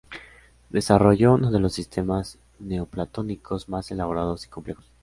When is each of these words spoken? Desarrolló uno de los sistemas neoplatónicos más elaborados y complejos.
Desarrolló 0.71 1.35
uno 1.35 1.51
de 1.51 1.59
los 1.59 1.73
sistemas 1.73 2.39
neoplatónicos 2.57 3.69
más 3.69 3.91
elaborados 3.91 4.45
y 4.45 4.49
complejos. 4.49 4.91